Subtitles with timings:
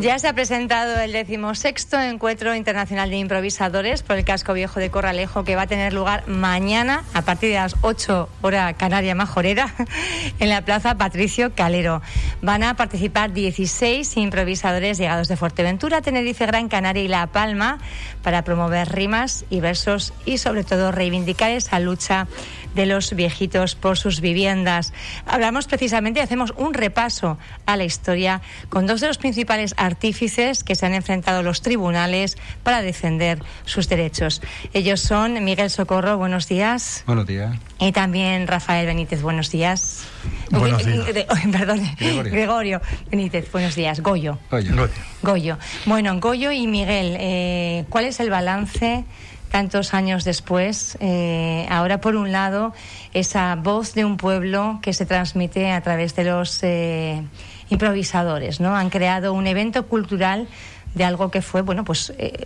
[0.00, 4.90] Ya se ha presentado el decimosexto Encuentro Internacional de Improvisadores por el Casco Viejo de
[4.90, 9.74] Corralejo, que va a tener lugar mañana a partir de las 8 hora canaria majorera
[10.38, 12.00] en la Plaza Patricio Calero.
[12.42, 17.78] Van a participar 16 improvisadores llegados de Fuerteventura, Tenerife, Gran Canaria y La Palma
[18.22, 22.28] para promover rimas y versos y sobre todo reivindicar esa lucha
[22.74, 24.92] de los viejitos por sus viviendas.
[25.26, 30.62] Hablamos precisamente y hacemos un repaso a la historia con dos de los principales artífices
[30.62, 34.42] que se han enfrentado a los tribunales para defender sus derechos.
[34.72, 37.02] Ellos son Miguel Socorro, buenos días.
[37.06, 37.56] Buenos días.
[37.80, 40.04] Y también Rafael Benítez, buenos días.
[40.50, 41.06] Buenos días.
[41.52, 42.80] perdón, Gregorio.
[43.10, 44.00] Benítez, buenos días.
[44.00, 44.38] Goyo.
[44.50, 44.88] Goyo.
[45.22, 45.58] Goyo.
[45.86, 49.04] Bueno, Goyo y Miguel, eh, ¿cuál es el balance?
[49.48, 52.74] tantos años después, eh, ahora por un lado,
[53.14, 57.22] esa voz de un pueblo que se transmite a través de los eh,
[57.70, 58.74] improvisadores, ¿no?
[58.76, 60.48] Han creado un evento cultural
[60.94, 62.44] de algo que fue, bueno, pues eh,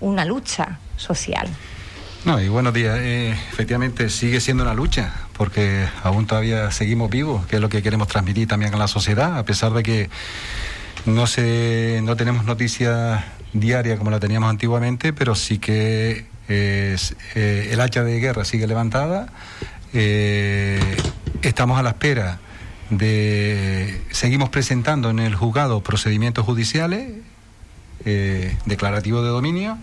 [0.00, 1.48] una lucha social.
[2.24, 2.98] No, y buenos días.
[3.00, 8.08] efectivamente, sigue siendo una lucha, porque aún todavía seguimos vivos, que es lo que queremos
[8.08, 10.10] transmitir también a la sociedad, a pesar de que
[11.06, 16.96] no, se, no tenemos noticias diarias como la teníamos antiguamente, pero sí que eh,
[17.70, 19.28] el hacha de guerra sigue levantada.
[19.92, 20.96] Eh,
[21.42, 22.38] estamos a la espera
[22.90, 24.00] de.
[24.10, 27.12] Seguimos presentando en el juzgado procedimientos judiciales
[28.04, 29.78] eh, declarativos de dominio,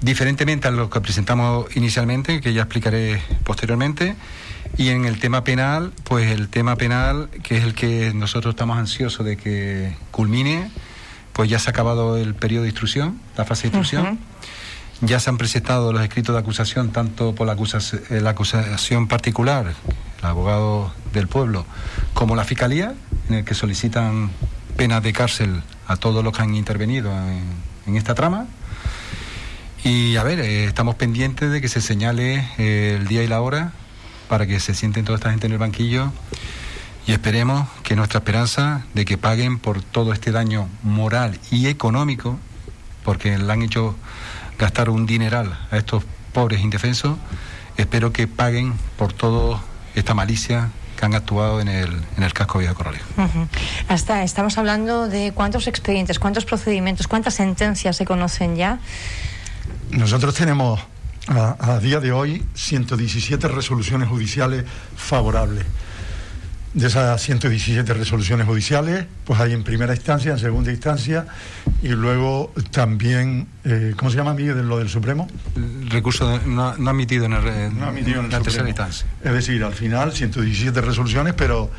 [0.00, 4.16] diferentemente a los que presentamos inicialmente, que ya explicaré posteriormente.
[4.76, 8.78] Y en el tema penal, pues el tema penal, que es el que nosotros estamos
[8.78, 10.70] ansiosos de que culmine,
[11.32, 14.18] pues ya se ha acabado el periodo de instrucción, la fase de instrucción.
[15.00, 19.72] Ya se han presentado los escritos de acusación tanto por la acusación, la acusación particular,
[20.20, 21.66] el abogado del pueblo,
[22.14, 22.94] como la fiscalía,
[23.28, 24.30] en el que solicitan
[24.76, 27.12] penas de cárcel a todos los que han intervenido
[27.86, 28.46] en, esta trama.
[29.82, 33.40] Y a ver, eh, estamos pendientes de que se señale eh, el día y la
[33.40, 33.72] hora
[34.28, 36.12] para que se sienten toda esta gente en el banquillo
[37.06, 42.38] y esperemos que nuestra esperanza de que paguen por todo este daño moral y económico,
[43.04, 43.96] porque le han hecho
[44.58, 47.16] gastar un dineral a estos pobres indefensos,
[47.76, 49.60] espero que paguen por toda
[49.94, 53.06] esta malicia que han actuado en el, en el casco Viejo Corralejo.
[53.88, 58.78] Hasta estamos hablando de cuántos expedientes, cuántos procedimientos, cuántas sentencias se conocen ya.
[59.90, 60.80] Nosotros tenemos
[61.28, 64.64] a, a día de hoy 117 resoluciones judiciales
[64.96, 65.64] favorables
[66.74, 71.26] de esas 117 resoluciones judiciales, pues hay en primera instancia, en segunda instancia
[71.82, 75.26] y luego también, eh, ¿cómo se llama, Miguel, de lo del Supremo?
[75.56, 79.06] El recurso no, ha admitido en, el, no admitido en, la tercera instancia.
[79.24, 81.70] Es decir, al final 117 resoluciones, pero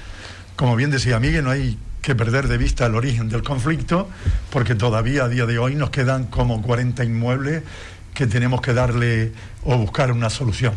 [0.57, 4.09] como bien decía Miguel, no hay que perder de vista el origen del conflicto,
[4.50, 7.63] porque todavía a día de hoy nos quedan como 40 inmuebles
[8.13, 9.31] que tenemos que darle
[9.63, 10.73] o buscar una solución.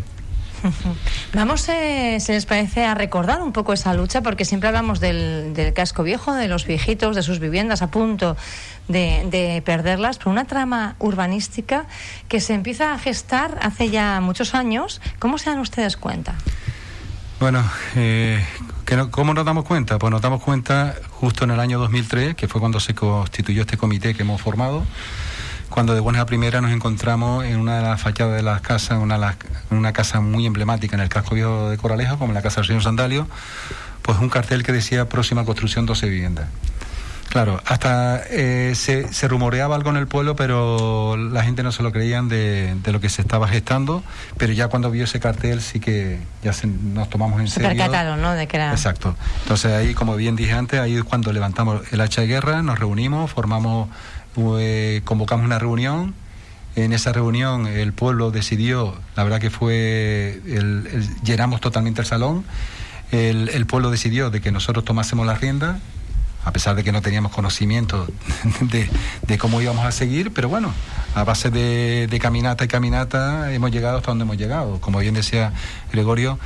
[1.35, 5.73] Vamos, eh, se les parece, a recordar un poco esa lucha, porque siempre hablamos del,
[5.75, 8.37] casco viejo, de los viejitos, de sus viviendas a punto
[8.89, 11.87] de, perderlas, por una trama urbanística
[12.29, 15.01] que se empieza a gestar hace ya muchos años.
[15.19, 16.35] ¿Cómo se dan ustedes cuenta?
[17.41, 17.63] Bueno,
[17.97, 18.45] eh,
[19.11, 19.99] ¿cómo nos damos cuenta?
[19.99, 23.77] Pues nos damos cuenta justo en el año 2003, que fue cuando se constituyó este
[23.77, 24.85] comité que hemos formado
[25.75, 29.01] cuando de buenas a primera nos encontramos en una de las fachadas de las casas,
[29.03, 29.37] una,
[29.71, 32.69] una casa muy emblemática en el casco viejo de Coralejo, como en la casa del
[32.69, 33.27] señor Sandalio,
[34.03, 36.47] pues un cartel que decía próxima construcción 12 viviendas.
[37.29, 41.91] Claro, hasta eh, se, rumoreaba algo en el pueblo, pero la gente no se lo
[41.91, 44.05] creían de, lo que se estaba gestando.
[44.37, 46.53] Pero ya cuando vio ese cartel, sí que ya
[46.93, 47.71] nos tomamos en serio.
[47.71, 48.35] Percataron, ¿no?
[48.35, 48.71] De que era...
[48.71, 49.17] Exacto.
[49.43, 52.79] Entonces ahí, como bien dije antes, ahí es cuando levantamos el hacha de guerra, nos
[52.79, 53.89] reunimos, formamos
[54.35, 56.15] pues, convocamos una reunión.
[56.77, 60.41] En esa reunión el pueblo decidió, la verdad que fue,
[61.23, 62.45] llenamos totalmente el salón,
[63.13, 65.79] el, pueblo decidió de que nosotros tomásemos la rienda,
[66.45, 68.07] a pesar de que no teníamos conocimiento
[69.27, 70.73] de, cómo íbamos a seguir, pero bueno,
[71.15, 74.81] a base de, caminata y caminata hemos llegado hasta donde hemos llegado.
[74.81, 75.53] Como bien decía
[75.93, 76.39] Gregorio,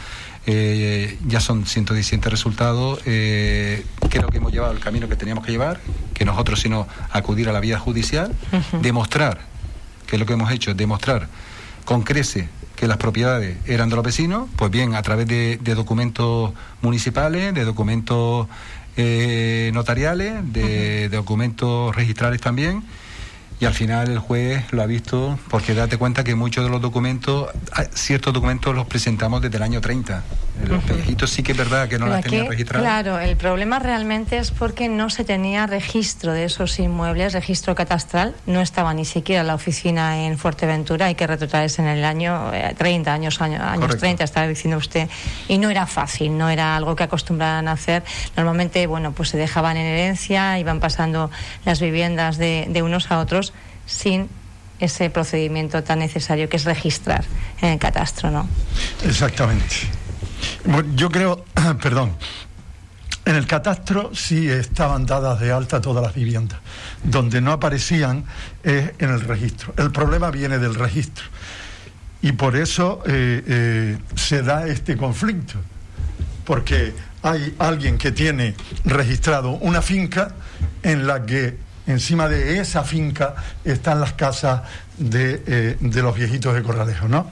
[0.46, 3.00] eh, ya son 117 resultados.
[3.06, 5.80] Eh, creo que hemos llevado el camino que teníamos que llevar,
[6.18, 8.34] que nosotros sino acudir a la vía judicial,
[8.82, 9.40] demostrar,
[10.06, 11.28] que es lo que hemos hecho, demostrar
[11.84, 16.52] con crece que las propiedades eran de los vecinos, pues bien, a través de, documentos
[16.82, 18.46] municipales, de documentos
[18.96, 22.84] eh, notariales, de, documentos registrales también,
[23.58, 26.82] y al final el juez lo ha visto porque date cuenta que muchos de los
[26.82, 30.22] documentos, ah, ciertos documentos los presentamos desde el año 30.
[30.66, 32.82] Los pellejitos sí que es verdad que no las tenían registradas.
[32.82, 38.34] Claro, el problema realmente es porque no se tenía registro de esos inmuebles, registro catastral,
[38.46, 43.10] no estaba ni siquiera la oficina en Fuerteventura, hay que retrotraerse en el año 30,
[43.10, 45.08] eh, años, años, años 30, estaba diciendo usted,
[45.48, 48.02] y no era fácil, no era algo que acostumbraran a hacer.
[48.36, 51.30] Normalmente, bueno, pues se dejaban en herencia, iban pasando
[51.64, 53.52] las viviendas de, de unos a otros
[53.86, 54.28] sin
[54.80, 57.24] ese procedimiento tan necesario que es registrar
[57.60, 58.48] en el catastro, ¿no?
[59.04, 59.97] Exactamente.
[60.94, 61.44] Yo creo,
[61.82, 62.12] perdón,
[63.28, 66.60] en el catastro sí estaban dadas de alta todas las viviendas.
[67.04, 68.24] Donde no aparecían
[68.62, 69.74] es en el registro.
[69.76, 71.26] El problema viene del registro.
[72.22, 75.54] Y por eso eh, eh, se da este conflicto.
[76.46, 78.54] Porque hay alguien que tiene
[78.86, 80.34] registrado una finca
[80.82, 81.58] en la que
[81.88, 84.62] encima de esa finca están las casas
[84.96, 87.30] de, eh, de los viejitos de Corralejo, ¿no?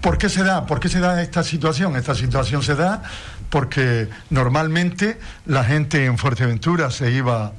[0.00, 0.64] ¿Por qué se da?
[0.64, 1.96] ¿Por qué se da esta situación?
[1.96, 3.02] Esta situación se da
[3.50, 7.52] porque normalmente la gente en Fuerteventura se iba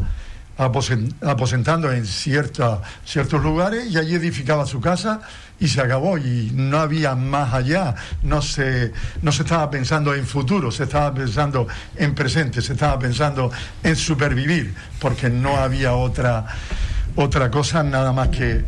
[0.58, 5.22] aposentando en cierta, ciertos lugares y allí edificaba su casa
[5.60, 6.18] y se acabó.
[6.18, 11.14] Y no había más allá, no se, no se estaba pensando en futuro, se estaba
[11.14, 13.52] pensando en presente, se estaba pensando
[13.84, 16.46] en supervivir, porque no había otra,
[17.16, 18.66] otra cosa nada más que,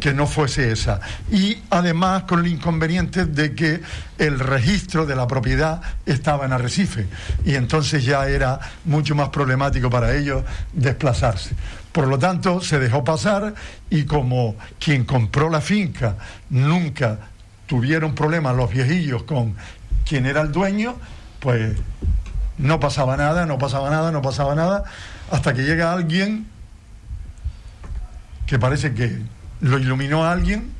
[0.00, 1.00] que, no fuese esa.
[1.30, 3.80] Y además con el inconveniente de que
[4.18, 7.06] el registro de la propiedad estaba en Arrecife
[7.44, 11.54] y entonces ya era mucho más problemático para ellos desplazarse.
[11.92, 13.54] Por lo tanto, se dejó pasar
[13.90, 16.16] y como quien compró la finca
[16.50, 17.18] nunca
[17.66, 19.54] tuvieron problemas los viejillos con
[20.04, 20.96] quien era el dueño,
[21.38, 21.76] pues
[22.58, 24.84] no pasaba nada, no pasaba nada, no pasaba nada,
[25.30, 26.46] hasta que llega alguien
[28.46, 29.22] que parece que
[29.60, 30.72] lo iluminó a alguien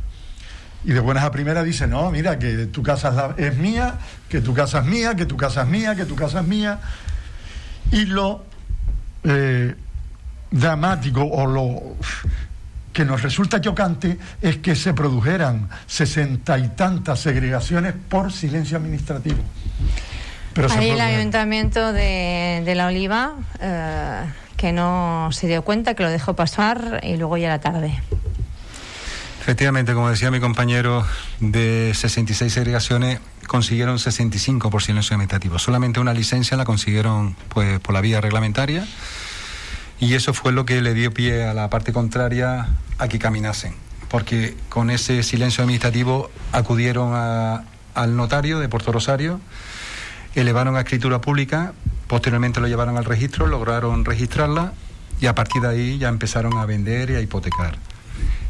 [0.84, 3.94] y de buenas a primeras dice, no, mira, que tu casa es, mía,
[4.28, 6.78] que tu casa es mía, que tu casa es mía, que tu casa es mía.
[7.90, 8.44] Y lo
[9.24, 9.74] eh,
[10.50, 11.96] dramático o lo
[12.92, 19.42] que nos resulta chocante es que se produjeran sesenta y tantas segregaciones por silencio administrativo.
[20.52, 24.22] Pero Ahí el ayuntamiento de, de La Oliva, eh,
[24.56, 28.00] que no se dio cuenta, que lo dejó pasar y luego ya era tarde.
[29.40, 31.04] Efectivamente, como decía mi compañero,
[31.38, 35.58] de 66 segregaciones consiguieron 65 por silencio administrativo.
[35.58, 38.86] Solamente una licencia la consiguieron pues, por la vía reglamentaria
[40.00, 42.68] y eso fue lo que le dio pie a la parte contraria
[42.98, 43.74] a que caminasen,
[44.08, 49.40] porque con ese silencio administrativo acudieron al notario de Puerto Rosario,
[50.34, 51.74] elevaron a escritura pública,
[52.06, 54.72] posteriormente lo llevaron al registro, lograron registrarla
[55.20, 57.78] y a partir de ahí ya empezaron a vender y a hipotecar.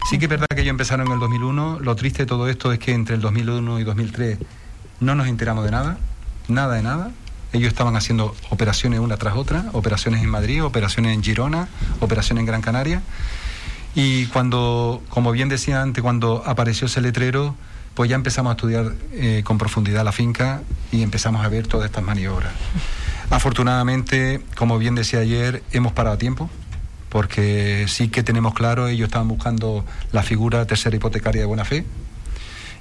[0.08, 2.72] Sí que es verdad que ellos empezaron en el 2001, lo triste de todo esto
[2.72, 4.38] es que entre el 2001 y 2003
[5.00, 5.98] no nos enteramos de nada,
[6.48, 7.10] nada de nada,
[7.54, 11.68] ellos estaban haciendo operaciones una tras otra, operaciones en Madrid, operaciones en Girona,
[12.00, 13.00] operaciones en Gran Canaria.
[13.94, 17.54] Y cuando, como bien decía antes, cuando apareció ese letrero,
[17.94, 21.86] pues ya empezamos a estudiar eh, con profundidad la finca y empezamos a ver todas
[21.86, 22.52] estas maniobras.
[23.30, 26.50] Afortunadamente, como bien decía ayer, hemos parado a tiempo,
[27.08, 31.84] porque sí que tenemos claro, ellos estaban buscando la figura tercera hipotecaria de buena fe,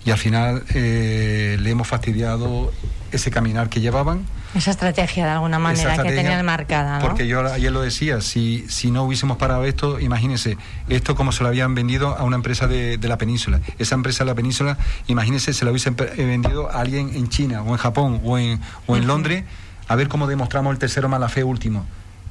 [0.05, 2.71] y al final eh, le hemos fastidiado
[3.11, 4.25] ese caminar que llevaban.
[4.55, 6.99] Esa estrategia de alguna manera que tenían marcada.
[6.99, 7.05] ¿no?
[7.05, 10.57] Porque yo ayer lo decía, si, si no hubiésemos parado esto, imagínense,
[10.89, 13.61] esto como se lo habían vendido a una empresa de, la península.
[13.79, 17.63] Esa empresa de la península, imagínense, se lo hubiesen eh, vendido a alguien en China
[17.63, 19.43] o en Japón o en, o en Londres,
[19.87, 21.85] a ver cómo demostramos el tercero mala fe último.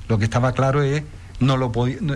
[0.09, 1.03] Lo que estaba claro es,
[1.41, 1.73] no lo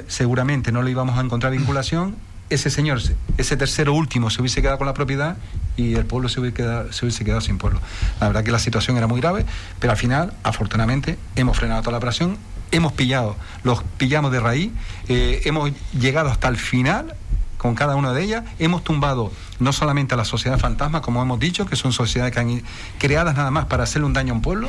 [0.09, 2.17] seguramente no le íbamos a encontrar vinculación
[2.49, 3.01] ese señor,
[3.39, 5.37] ese tercero último, se hubiese quedado con la propiedad
[5.77, 7.81] y el pueblo se hubiese, quedado, se hubiese quedado sin pueblo.
[8.21, 9.45] La verdad que la situación era muy grave,
[9.81, 12.39] pero al final, afortunadamente, hemos frenado toda la operación,
[12.71, 14.71] hemos pillado, los pillamos de raíz,
[15.09, 17.15] eh, hemos llegado hasta el final
[17.59, 21.41] con cada una de ellas, hemos tumbado no solamente a la sociedad fantasma, como hemos
[21.41, 22.63] dicho, que son sociedades que han,
[22.99, 24.69] creadas nada más para hacerle un daño a un pueblo,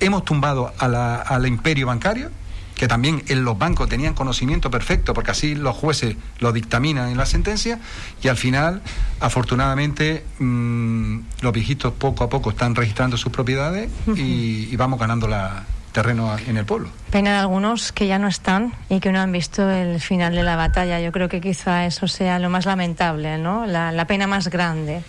[0.00, 2.30] hemos tumbado al imperio bancario,
[2.74, 7.16] que también en los bancos tenían conocimiento perfecto, porque así los jueces lo dictaminan en
[7.16, 7.78] la sentencia,
[8.22, 8.82] y al final,
[9.20, 15.64] afortunadamente, mm, los viejitos poco a poco están registrando sus propiedades y, vamos ganando la
[15.92, 16.88] terreno en el pueblo.
[17.10, 20.56] Pena algunos que ya no están y que no han visto el final de la
[20.56, 21.00] batalla.
[21.00, 23.64] Yo creo que quizá eso sea lo más lamentable, ¿no?
[23.64, 25.04] La, pena más grande.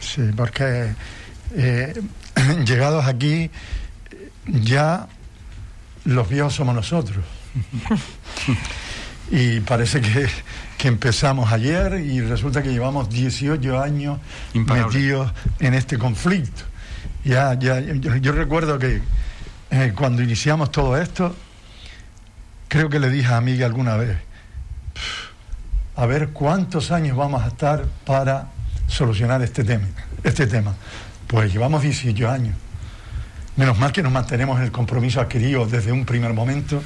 [0.00, 0.92] Sí, porque
[1.54, 1.94] eh,
[2.66, 3.48] llegados aquí
[4.46, 5.08] ya
[6.04, 7.24] los viejos somos nosotros.
[9.30, 10.28] y parece que,
[10.84, 14.18] empezamos ayer y resulta que llevamos 18 años
[14.52, 16.62] metidos en este conflicto.
[17.24, 19.00] Ya, ya, yo, recuerdo que
[19.70, 21.34] eh, cuando iniciamos todo esto,
[22.68, 24.18] creo que le dije a Miguel alguna vez,
[25.96, 28.48] a ver cuántos años vamos a estar para
[28.86, 29.86] solucionar este tema.
[30.22, 30.74] Este tema.
[31.26, 32.56] Pues llevamos 18 años.
[33.56, 36.82] Menos mal que nos mantenemos en el compromiso adquirido desde un primer momento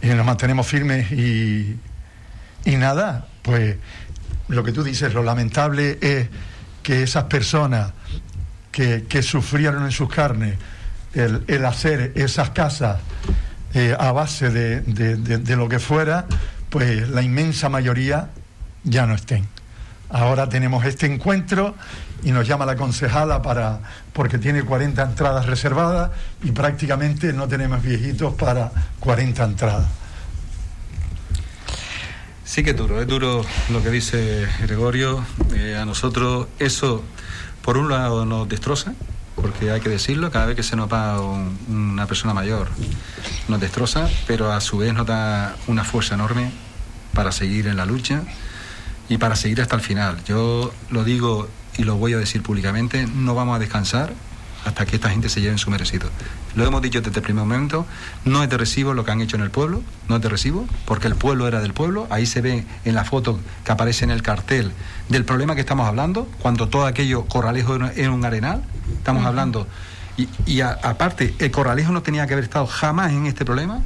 [0.00, 1.76] y nos mantenemos firmes y,
[2.64, 3.76] y nada, pues
[4.48, 6.28] lo que tú dices, lo lamentable es
[6.82, 7.92] que esas personas
[8.72, 10.56] que, sufrieron en sus carnes
[11.12, 12.98] el, hacer esas casas
[13.74, 16.24] eh, a base de, de lo que fuera,
[16.70, 18.30] pues la inmensa mayoría
[18.82, 19.46] ya no estén.
[20.08, 21.74] Ahora tenemos este encuentro
[22.22, 23.80] y nos llama la concejala para
[24.12, 26.10] porque tiene 40 entradas reservadas
[26.42, 29.86] y prácticamente no tenemos viejitos para 40 entradas.
[32.44, 35.24] Sí que es duro, es duro lo que dice Gregorio.
[35.54, 37.04] Eh, a nosotros eso,
[37.62, 38.92] por un lado, nos destroza,
[39.36, 42.68] porque hay que decirlo, cada vez que se nos va una persona mayor,
[43.46, 46.50] nos destroza, pero a su vez nos da una fuerza enorme
[47.14, 48.22] para seguir en la lucha
[49.08, 50.22] y para seguir hasta el final.
[50.24, 51.48] Yo lo digo
[51.80, 54.12] y lo voy a decir públicamente, no vamos a descansar
[54.66, 56.10] hasta que esta gente se lleve su merecido.
[56.54, 57.86] Lo hemos dicho desde el primer momento,
[58.26, 60.66] no es de recibo lo que han hecho en el pueblo, no es de recibo,
[60.84, 64.10] porque el pueblo era del pueblo, ahí se ve en la foto que aparece en
[64.10, 64.72] el cartel
[65.08, 69.66] del problema que estamos hablando, cuando todo aquello corralejo era un arenal, estamos hablando,
[70.44, 73.80] y, aparte, el corralejo no tenía que haber estado jamás en este problema,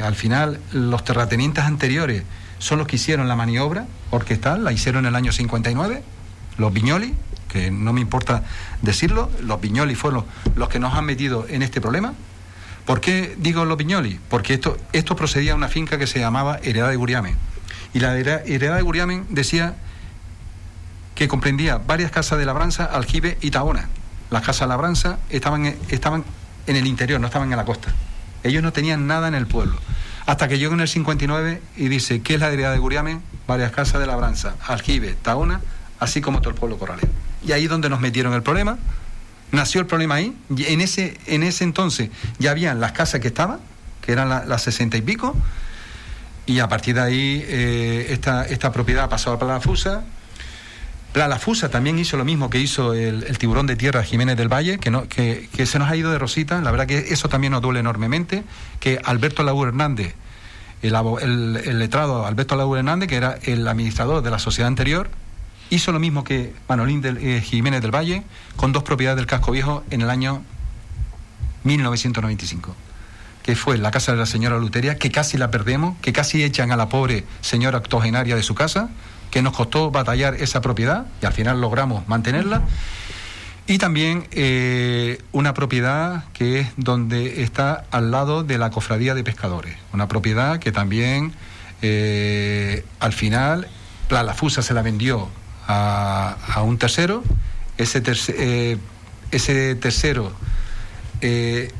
[0.00, 2.24] al final los terratenientes anteriores
[2.58, 6.02] son los que hicieron la maniobra orquestal, la hicieron en el año 59,
[6.58, 7.14] los Viñoli,
[7.48, 8.44] que no me importa
[8.82, 10.24] decirlo, los Viñoli fueron
[10.54, 12.12] los que nos han metido en este problema.
[12.84, 14.20] ¿Por qué digo los Viñoli?
[14.28, 17.36] Porque esto, esto procedía a una finca que se llamaba Heredad de Guriamen.
[17.94, 19.76] Y la Heredad de Guriamen decía
[21.14, 23.88] que comprendía varias casas de labranza, aljibe y taona.
[24.30, 26.24] Las casas de labranza estaban, estaban
[26.66, 27.92] en el interior, no estaban en la costa.
[28.42, 29.78] Ellos no tenían nada en el pueblo.
[30.26, 33.22] Hasta que llegó en el 59 y dice, ¿qué es la heredad de Guriamen?
[33.46, 35.60] Varias casas de labranza, aljibe, taona
[36.00, 37.08] así como todo el pueblo corralero.
[37.46, 38.78] Y ahí es donde nos metieron el problema.
[39.52, 40.36] Nació el problema ahí.
[40.50, 43.60] En ese, en ese entonces ya habían las casas que estaban,
[44.02, 45.34] que eran las sesenta y pico,
[46.46, 50.04] y a partir de ahí eh, esta, esta propiedad pasó a la Fusa.
[51.14, 54.78] La Fusa también hizo lo mismo que hizo el, tiburón de tierra Jiménez del Valle,
[54.78, 56.60] que, no, que, se nos ha ido de Rosita.
[56.60, 58.44] La verdad que eso también nos duele enormemente.
[58.78, 60.14] Que Alberto Laúr Hernández,
[60.80, 65.10] el, el, el letrado Alberto Laúr Hernández, que era el administrador de la sociedad anterior,
[65.70, 68.22] Hizo lo mismo que Manolín eh, Jiménez del Valle
[68.56, 70.42] con dos propiedades del casco viejo en el año
[71.64, 72.74] 1995
[73.48, 76.70] que fue la casa de la señora Luteria, que casi la perdemos, que casi echan
[76.70, 78.90] a la pobre señora octogenaria de su casa,
[79.30, 82.64] que nos costó batallar esa propiedad y al final logramos mantenerla.
[83.66, 89.24] Y también eh, una propiedad que es donde está al lado de la cofradía de
[89.24, 91.32] pescadores, una propiedad que también
[91.80, 93.66] eh, al final
[94.10, 95.30] la Fusa se la vendió
[95.68, 97.22] a, un tercero,
[97.76, 98.78] ese, eh,
[99.30, 100.32] ese tercero
[101.20, 101.70] eh,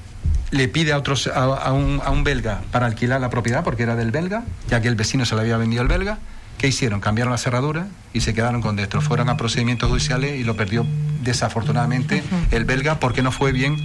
[0.51, 3.97] le pide a, otros, a, un, a un belga para alquilar la propiedad, porque era
[3.97, 6.19] del belga, ya que el vecino se la había vendido al belga.
[6.59, 7.01] ¿Qué hicieron?
[7.01, 9.01] Cambiaron la cerradura y se quedaron con dentro.
[9.01, 10.85] Fueron a procedimientos judiciales y lo perdió
[11.23, 13.77] desafortunadamente el belga porque no fue bien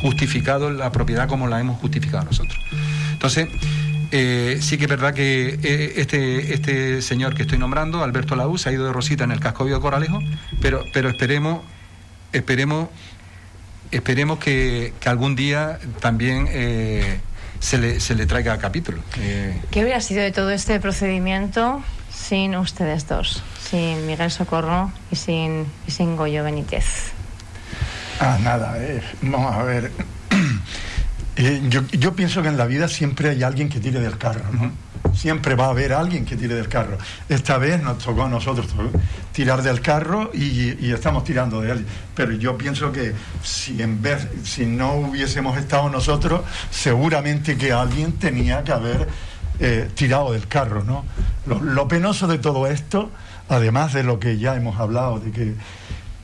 [0.00, 2.58] justificado la propiedad como la hemos justificado nosotros.
[3.12, 3.48] Entonces,
[4.10, 8.66] eh, sí que es verdad que eh, este, este señor que estoy nombrando, Alberto Laúz,
[8.66, 10.20] ha ido de Rosita en el casco de Coralejo,
[10.60, 11.60] pero, pero esperemos,
[12.32, 12.88] esperemos,
[13.90, 17.20] esperemos que, algún día también eh,
[17.60, 19.02] se, le, se le traiga capítulo.
[19.70, 21.82] ¿Qué hubiera sido de todo este procedimiento
[22.12, 23.42] sin ustedes dos?
[23.60, 27.12] Sin Miguel Socorro y sin, y sin Goyo Benítez.
[28.20, 28.76] Ah, nada,
[29.20, 29.90] vamos a ver.
[31.38, 34.44] Eh, yo, yo, pienso que en la vida siempre hay alguien que tire del carro,
[34.52, 34.72] ¿no?
[35.14, 36.96] Siempre va a haber alguien que tire del carro.
[37.28, 38.66] Esta vez nos tocó a nosotros
[39.32, 41.86] tirar del carro y, estamos tirando de él.
[42.14, 43.12] Pero yo pienso que
[43.42, 46.40] si en vez, si no hubiésemos estado nosotros,
[46.70, 49.06] seguramente que alguien tenía que haber
[49.60, 51.04] eh, tirado del carro, ¿no?
[51.46, 53.10] Lo, lo penoso de todo esto,
[53.50, 55.54] además de lo que ya hemos hablado, de que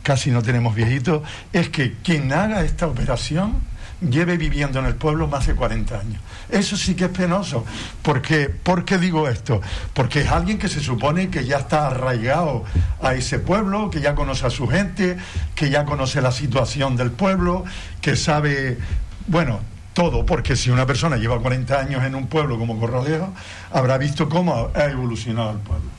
[0.03, 3.72] casi no tenemos viejitos, es que quien haga esta operación
[4.11, 6.21] lleve viviendo en el pueblo más de 40 años.
[6.49, 7.65] Eso sí que es penoso.
[8.03, 8.49] ¿Por qué?
[8.49, 9.61] ¿Por qué digo esto?
[9.95, 12.65] Porque es alguien que se supone que ya está arraigado
[13.01, 15.17] a ese pueblo, que ya conoce a su gente,
[15.55, 17.65] que ya conoce la situación del pueblo,
[18.01, 18.79] que sabe,
[19.27, 19.61] bueno,
[19.93, 23.33] todo, porque si una persona lleva 40 años en un pueblo como Corralejo,
[23.71, 25.91] habrá visto cómo ha evolucionado el pueblo.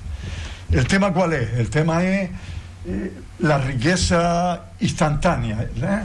[0.71, 1.53] ¿El tema cuál es?
[1.53, 2.29] El tema es
[2.85, 5.61] eh, la riqueza instantánea.
[5.61, 6.03] ¿eh?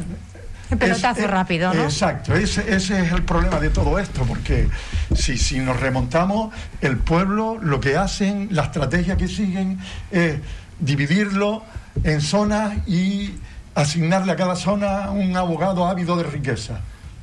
[0.71, 1.85] El pelotazo rápido, ¿no?
[1.85, 4.69] Exacto, ese, es el problema de todo esto, porque
[5.15, 9.79] si, si nos remontamos, el pueblo lo que hacen, la estrategia que siguen
[10.11, 10.37] es
[10.79, 11.65] dividirlo
[12.05, 13.35] en zonas y
[13.75, 16.81] asignarle a cada zona un abogado ávido de riqueza.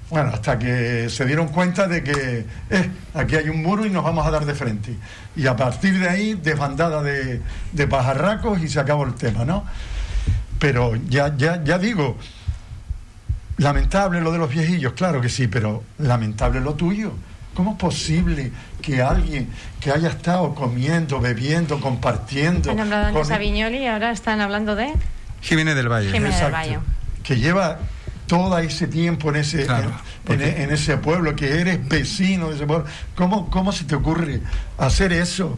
[0.10, 4.04] Bueno, hasta que se dieron cuenta de que eh, aquí hay un muro y nos
[4.04, 4.96] vamos a dar de frente.
[5.36, 9.66] Y a partir de ahí, desbandada de, de pajarracos y se acabó el tema, ¿no?
[10.60, 12.18] Pero ya, ya, ya digo,
[13.58, 17.14] lamentable lo de los viejillos, claro que sí, pero lamentable lo tuyo.
[17.54, 22.70] ¿Cómo es posible que alguien que haya estado comiendo, bebiendo, compartiendo...
[22.70, 24.92] Han hablado de Sabiñoli y ahora están hablando de...
[25.42, 26.12] Jiménez del Valle.
[26.12, 26.80] Jiménez del Valle.
[27.24, 27.80] Que lleva
[28.28, 29.68] todo ese tiempo en ese,
[30.28, 32.86] en, ese pueblo, que eres vecino de ese pueblo.
[33.16, 34.42] ¿Cómo, ¿Cómo se te ocurre
[34.78, 35.58] hacer eso?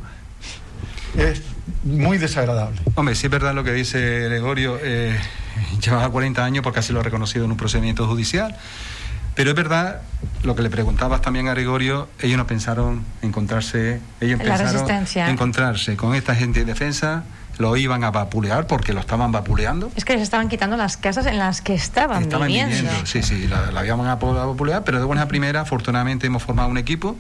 [1.18, 1.42] Es
[1.84, 2.82] muy desagradable.
[2.96, 4.78] Hombre, sí es verdad lo que dice Gregorio.
[4.82, 5.18] Eh,
[5.84, 8.56] llevaba 40 años porque así lo ha reconocido en un procedimiento judicial.
[9.36, 10.02] Pero es verdad,
[10.42, 16.16] lo que le preguntabas también a Gregorio, ellos no pensaron encontrarse, ellos pensaron encontrarse con
[16.16, 17.24] esta gente de defensa,
[17.60, 19.92] lo iban a vapulear porque lo estaban vapuleando.
[19.96, 22.92] Es que les estaban quitando las casas en las que estaban, estaban viviendo.
[23.04, 26.80] Sí, sí, la, la habían a vapulear, pero de buena primera, afortunadamente hemos formado un
[26.80, 27.16] equipo,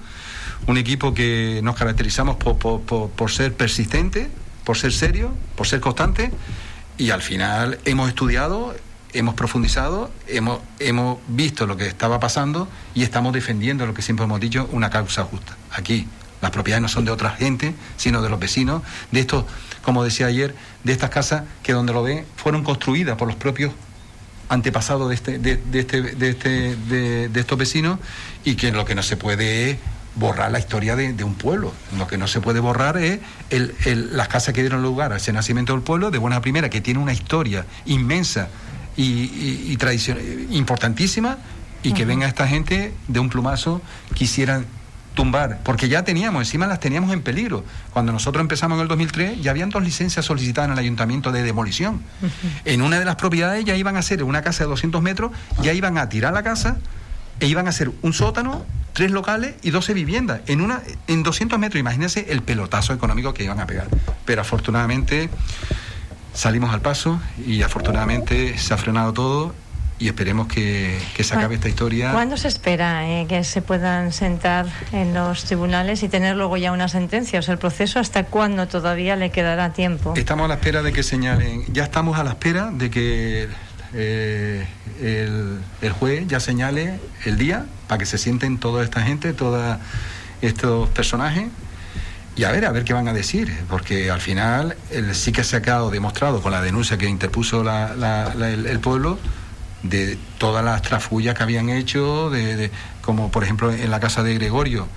[0.65, 4.29] un equipo que nos caracterizamos por, por, por, ser persistente,
[4.63, 6.31] por ser serio, por ser constante,
[6.97, 8.75] y al final hemos estudiado,
[9.13, 14.25] hemos profundizado, hemos, hemos visto lo que estaba pasando y estamos defendiendo lo que siempre
[14.25, 15.55] hemos dicho, una causa justa.
[15.71, 16.07] Aquí
[16.41, 19.45] las propiedades no son de otra gente, sino de los vecinos, de estos
[19.87, 23.71] como decía ayer, de estas casas que donde lo ve fueron construidas por los propios
[24.49, 27.97] antepasados de, este, de, este, de, este, de, estos vecinos
[28.43, 29.77] y que lo que no se puede es
[30.17, 31.74] borrar la historia de, un pueblo.
[31.97, 33.19] Lo que no se puede borrar es
[33.50, 37.00] las casas que dieron lugar a ese nacimiento del pueblo, de buena primera, que tiene
[37.00, 38.50] una historia inmensa
[38.95, 39.77] y, y,
[40.51, 41.38] importantísima,
[41.83, 43.81] y que venga esta gente de un plumazo,
[44.13, 44.65] quisieran
[45.13, 47.63] tumbar, porque ya teníamos, encima las teníamos en peligro.
[47.92, 51.44] Cuando nosotros empezamos en el 2003, ya habían dos licencias solicitadas en el ayuntamiento de
[51.44, 52.01] demolición.
[52.65, 55.74] En una de las propiedades ya iban a hacer una casa de 200 metros, ya
[55.74, 56.77] iban a tirar la casa
[57.39, 60.41] e iban a hacer un sótano, tres locales y 12 viviendas.
[60.47, 63.87] En, una, en 200 metros, imagínense el pelotazo económico que iban a pegar.
[64.25, 65.29] Pero afortunadamente
[66.33, 69.53] salimos al paso y afortunadamente se ha frenado todo
[70.00, 72.11] y esperemos que, se acabe esta historia.
[72.11, 76.71] ¿Cuándo se espera eh, que se puedan sentar en los tribunales y tener luego ya
[76.71, 77.39] una sentencia?
[77.39, 80.13] O sea, el proceso, ¿hasta cuándo todavía le quedará tiempo?
[80.15, 83.50] Estamos a la espera de que señalen, ya estamos a la espera de que
[83.98, 84.68] eh,
[85.01, 89.77] el, juez ya señale el día para que se sienten toda esta gente, todos
[90.42, 91.48] estos personajes.
[92.36, 94.77] Y a ver, a ver qué van a decir, porque al final
[95.14, 99.18] sí que se ha quedado demostrado con la denuncia que interpuso el pueblo,
[99.81, 102.70] de todas las trafullas que habían hecho, de,
[103.01, 104.88] como por ejemplo en la casa de Gregorio,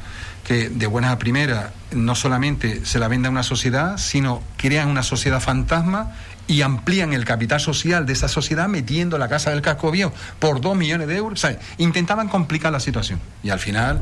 [0.44, 4.88] que de buenas a primeras no solamente se la vende a una sociedad, sino crean
[4.88, 6.12] una sociedad fantasma
[6.46, 10.60] y amplían el capital social de esa sociedad metiendo la casa del casco viejo por
[10.60, 11.46] dos millones de euros.
[11.78, 14.00] intentaban complicar la situación y al final,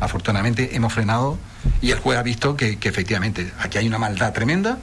[0.00, 1.38] afortunadamente, hemos frenado
[1.82, 4.78] y el juez ha visto que, efectivamente aquí hay una maldad tremenda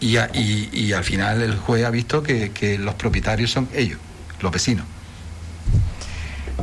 [0.00, 3.98] y, y, al final el juez ha visto que los propietarios son ellos
[4.42, 4.84] los vecinos.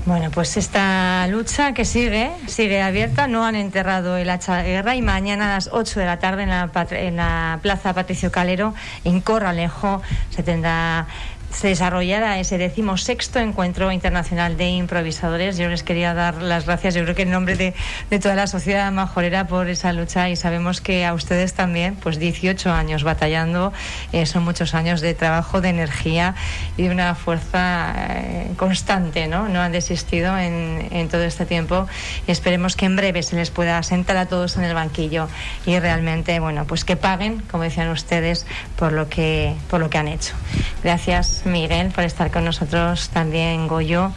[0.10, 4.96] Bueno, pues esta lucha que sigue, sigue abierta, no han enterrado el hacha de guerra
[4.96, 8.74] y mañana a las 8 de la tarde en la, en la Plaza Patricio Calero,
[9.04, 11.06] en Corralejo, se tendrá
[11.52, 15.58] se desarrollara ese decimosexto encuentro internacional de improvisadores.
[15.58, 17.74] Yo les quería dar las gracias, yo creo que en nombre de,
[18.10, 22.20] de, toda la sociedad majorera por esa lucha y sabemos que a ustedes también, pues
[22.20, 23.74] 18 años batallando,
[24.12, 26.36] eh, son muchos años de trabajo, de energía
[26.78, 29.50] y de una fuerza eh, constante, ¿no?
[29.50, 31.88] No han desistido en, todo este tiempo
[32.28, 35.28] y esperemos que en breve se les pueda sentar a todos en el banquillo
[35.66, 39.98] y realmente, bueno, pues que paguen, como decían ustedes, por lo que, por lo que
[39.98, 40.36] han hecho.
[40.84, 41.39] Gracias.
[41.46, 44.12] Miguel, por estar con nosotros, también Goyo.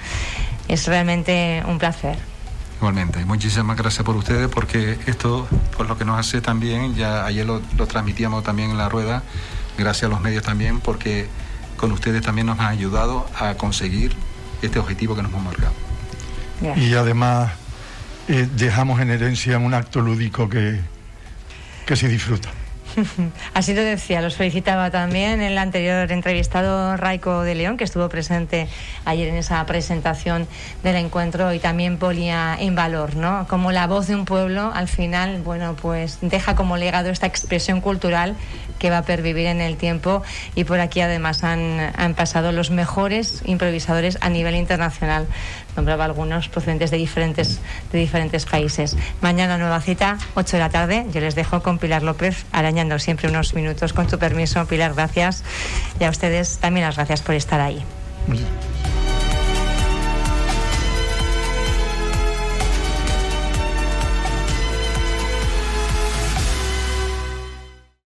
[0.68, 2.16] Es realmente un placer.
[2.78, 7.46] Igualmente, muchísimas gracias por ustedes porque esto, por lo que nos hace también, ya ayer
[7.46, 9.22] lo, transmitíamos también en la rueda,
[9.78, 11.28] gracias a los medios también, porque
[11.76, 14.16] con ustedes también nos han ayudado a conseguir
[14.62, 15.72] este objetivo que nos hemos marcado.
[16.76, 17.52] Y además
[18.28, 20.80] eh, dejamos en herencia un acto lúdico que,
[21.87, 22.50] que se disfruta.
[23.55, 28.68] Así lo decía, los felicitaba también el anterior entrevistado Raico de León, que estuvo presente
[29.05, 30.46] ayer en esa presentación
[30.83, 33.46] del encuentro y también ponía en valor, ¿no?
[33.48, 37.81] Como la voz de un pueblo, al final, bueno, pues deja como legado esta expresión
[37.81, 38.37] cultural
[38.82, 40.24] que va a pervivir en el tiempo
[40.56, 45.28] y por aquí además han, han pasado los mejores improvisadores a nivel internacional.
[45.76, 47.60] Nombraba algunos procedentes de diferentes,
[47.92, 48.96] de diferentes países.
[49.20, 51.06] Mañana nueva cita, 8 de la tarde.
[51.14, 53.92] Yo les dejo con Pilar López, arañando siempre unos minutos.
[53.92, 55.44] Con tu permiso, Pilar, gracias.
[56.00, 57.84] Y a ustedes también las gracias por estar ahí.